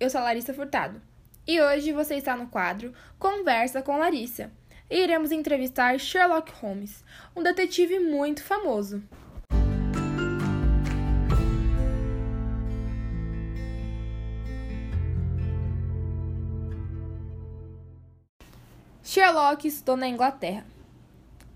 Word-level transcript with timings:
eu 0.00 0.08
sou 0.08 0.20
Larissa 0.20 0.54
Furtado 0.54 1.02
e 1.46 1.60
hoje 1.60 1.92
você 1.92 2.14
está 2.16 2.36
no 2.36 2.46
quadro 2.46 2.92
Conversa 3.18 3.82
com 3.82 3.98
Larissa 3.98 4.50
e 4.88 5.02
iremos 5.02 5.32
entrevistar 5.32 5.98
Sherlock 5.98 6.52
Holmes, 6.60 7.04
um 7.34 7.42
detetive 7.42 7.98
muito 7.98 8.42
famoso. 8.42 9.02
Sherlock 19.02 19.66
estudou 19.66 19.96
na 19.96 20.06
Inglaterra. 20.06 20.64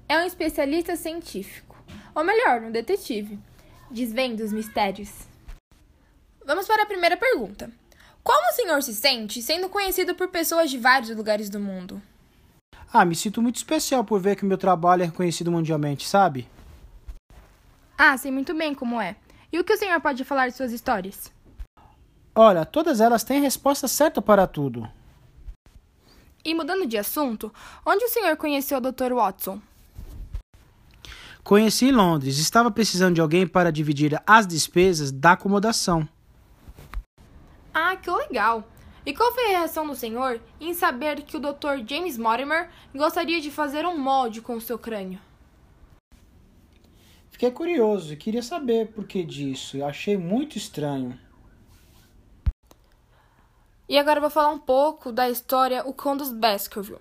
É 0.09 0.19
um 0.19 0.27
especialista 0.27 0.97
científico, 0.97 1.77
ou 2.15 2.24
melhor, 2.24 2.62
um 2.62 2.73
detetive. 2.73 3.38
Desvenda 3.91 4.43
os 4.43 4.52
mistérios. 4.52 5.11
Vamos 6.45 6.66
para 6.66 6.83
a 6.83 6.87
primeira 6.87 7.16
pergunta. 7.16 7.70
Como 8.23 8.49
o 8.49 8.53
senhor 8.53 8.83
se 8.83 8.95
sente 8.95 9.43
sendo 9.43 9.69
conhecido 9.69 10.15
por 10.15 10.29
pessoas 10.29 10.71
de 10.71 10.79
vários 10.79 11.15
lugares 11.17 11.51
do 11.51 11.59
mundo? 11.59 12.01
Ah, 12.93 13.05
me 13.05 13.17
sinto 13.17 13.43
muito 13.43 13.57
especial 13.57 14.05
por 14.05 14.21
ver 14.21 14.37
que 14.37 14.45
meu 14.45 14.59
trabalho 14.59 15.03
é 15.03 15.07
reconhecido 15.07 15.51
mundialmente, 15.51 16.07
sabe? 16.07 16.48
Ah, 17.97 18.17
sei 18.17 18.31
muito 18.31 18.55
bem 18.55 18.75
como 18.75 19.01
é. 19.01 19.17
E 19.53 19.59
o 19.59 19.65
que 19.65 19.73
o 19.73 19.77
senhor 19.77 20.01
pode 20.01 20.25
falar 20.25 20.48
de 20.48 20.57
suas 20.57 20.73
histórias? 20.73 21.33
Olha, 22.35 22.65
todas 22.65 23.01
elas 23.01 23.25
têm 23.25 23.41
resposta 23.41 23.89
certa 23.89 24.23
para 24.23 24.47
tudo. 24.47 24.89
E 26.45 26.55
mudando 26.55 26.87
de 26.87 26.98
assunto, 26.98 27.53
onde 27.84 28.05
o 28.05 28.09
senhor 28.09 28.36
conheceu 28.36 28.79
o 28.79 28.81
Dr. 28.81 29.12
Watson? 29.14 29.61
Conheci 31.45 31.86
em 31.86 31.92
Londres. 31.92 32.39
Estava 32.39 32.70
precisando 32.70 33.17
de 33.17 33.20
alguém 33.20 33.47
para 33.47 33.73
dividir 33.73 34.20
as 34.27 34.47
despesas 34.47 35.11
da 35.11 35.33
acomodação. 35.33 36.09
Ah, 37.75 37.97
que 37.97 38.11
legal! 38.11 38.65
E 39.05 39.12
qual 39.12 39.33
foi 39.33 39.47
a 39.47 39.59
reação 39.59 39.87
do 39.87 39.97
senhor 39.97 40.41
em 40.61 40.73
saber 40.75 41.23
que 41.23 41.37
o 41.37 41.41
Dr. 41.41 41.84
James 41.87 42.17
Mortimer 42.17 42.70
gostaria 42.95 43.41
de 43.41 43.51
fazer 43.51 43.84
um 43.84 43.98
molde 43.98 44.41
com 44.41 44.55
o 44.55 44.61
seu 44.61 44.79
crânio? 44.79 45.19
Fiquei 47.31 47.51
curioso 47.51 48.12
e 48.12 48.17
queria 48.17 48.42
saber 48.42 48.92
por 48.92 49.05
que 49.05 49.25
disso. 49.25 49.77
Eu 49.79 49.87
achei 49.87 50.17
muito 50.17 50.56
estranho. 50.56 51.19
E 53.89 53.98
agora 53.98 54.20
vou 54.20 54.31
falar 54.31 54.51
um 54.51 54.59
pouco 54.59 55.11
da 55.11 55.29
história 55.29 55.84
O 55.84 55.92
Cão 55.92 56.17
dos 56.17 56.31
Baskerville. 56.31 57.01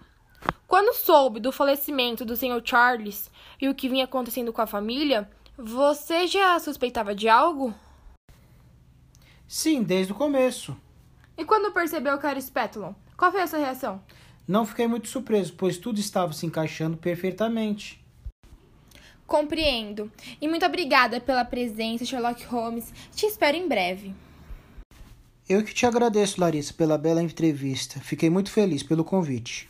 Quando 0.68 0.96
soube 0.96 1.40
do 1.40 1.52
falecimento 1.52 2.26
do 2.26 2.36
Sr. 2.36 2.62
Charles 2.64 3.30
e 3.62 3.70
o 3.70 3.76
que 3.76 3.88
vinha 3.88 4.06
acontecendo 4.06 4.52
com 4.52 4.62
a 4.62 4.68
família, 4.68 5.30
você 5.56 6.26
já 6.26 6.58
suspeitava 6.60 7.14
de 7.14 7.30
algo? 7.30 7.76
Sim, 9.52 9.84
desde 9.84 10.14
o 10.14 10.16
começo. 10.16 10.78
E 11.38 11.44
quando 11.44 11.74
percebeu 11.74 12.18
que 12.18 12.26
era 12.26 12.40
Spatulon, 12.40 12.94
qual 13.18 13.34
foi 13.34 13.42
a 13.42 13.48
sua 13.48 13.60
reação? 13.60 14.02
Não 14.48 14.66
fiquei 14.66 14.88
muito 14.88 15.10
surpreso, 15.10 15.54
pois 15.58 15.78
tudo 15.78 16.00
estava 16.00 16.32
se 16.32 16.46
encaixando 16.46 16.96
perfeitamente. 16.96 18.02
Compreendo. 19.28 20.10
E 20.40 20.48
muito 20.48 20.66
obrigada 20.66 21.20
pela 21.20 21.44
presença, 21.44 22.06
Sherlock 22.06 22.46
Holmes. 22.46 22.94
Te 23.14 23.26
espero 23.26 23.58
em 23.58 23.68
breve. 23.68 24.16
Eu 25.50 25.66
que 25.66 25.74
te 25.74 25.86
agradeço, 25.86 26.40
Larissa, 26.40 26.74
pela 26.74 26.98
bela 26.98 27.22
entrevista. 27.22 28.00
Fiquei 28.00 28.30
muito 28.30 28.50
feliz 28.50 28.84
pelo 28.84 29.04
convite. 29.04 29.70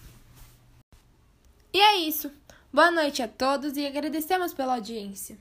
E 1.74 1.82
é 1.82 1.96
isso. 2.02 2.32
Boa 2.72 2.92
noite 2.92 3.24
a 3.24 3.28
todos 3.28 3.76
e 3.76 3.88
agradecemos 3.88 4.54
pela 4.54 4.76
audiência. 4.76 5.40